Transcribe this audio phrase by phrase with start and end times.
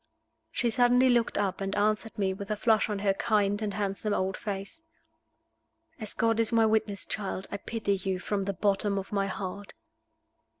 [0.51, 4.15] She suddenly looked up, and answered me with a flush on her kind and handsome
[4.15, 4.81] old face.
[5.99, 9.73] "As God is my witness, child, I pity you from the bottom of my heart!"